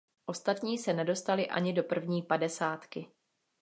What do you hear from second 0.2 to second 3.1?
Ostatní se nedostali ani do první padesátky.